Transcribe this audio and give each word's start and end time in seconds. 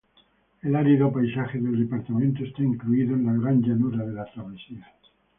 El 0.63 0.75
árido 0.75 1.11
paisaje 1.13 1.59
del 1.59 1.81
departamento 1.81 2.43
está 2.43 2.63
incluido 2.63 3.13
en 3.13 3.23
la 3.23 3.33
Gran 3.33 3.61
llanura 3.61 4.03
de 4.03 4.13
la 4.13 4.25
Travesía. 4.25 4.91